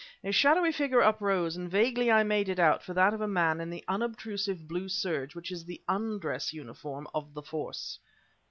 A 0.23 0.31
shadowy 0.31 0.71
figure 0.71 1.01
uprose, 1.01 1.55
and 1.55 1.69
vaguely 1.69 2.09
I 2.11 2.23
made 2.23 2.49
it 2.49 2.57
out 2.57 2.81
for 2.81 2.91
that 2.95 3.13
of 3.13 3.21
a 3.21 3.27
man 3.27 3.61
in 3.61 3.69
the 3.69 3.83
unobtrusive 3.87 4.67
blue 4.67 4.89
serge 4.89 5.35
which 5.35 5.51
is 5.51 5.63
the 5.63 5.79
undress 5.87 6.53
uniform 6.53 7.07
of 7.13 7.35
the 7.35 7.43
Force. 7.43 7.99